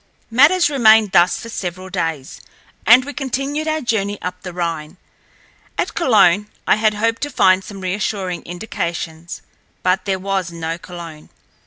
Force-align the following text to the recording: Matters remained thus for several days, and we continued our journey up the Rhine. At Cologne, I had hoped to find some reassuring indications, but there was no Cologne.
Matters 0.31 0.67
remained 0.67 1.11
thus 1.11 1.37
for 1.39 1.49
several 1.49 1.91
days, 1.91 2.41
and 2.87 3.05
we 3.05 3.13
continued 3.13 3.67
our 3.67 3.81
journey 3.81 4.19
up 4.23 4.41
the 4.41 4.51
Rhine. 4.51 4.97
At 5.77 5.93
Cologne, 5.93 6.49
I 6.65 6.77
had 6.77 6.95
hoped 6.95 7.21
to 7.21 7.29
find 7.29 7.63
some 7.63 7.81
reassuring 7.81 8.41
indications, 8.41 9.43
but 9.83 10.05
there 10.05 10.17
was 10.17 10.51
no 10.51 10.79
Cologne. 10.79 11.29